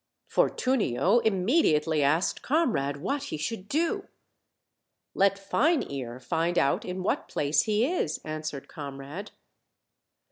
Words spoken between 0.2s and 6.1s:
Fortunio im mediately asked Comrade what he should do. "Let Fine